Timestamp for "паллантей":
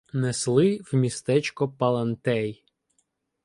1.69-2.65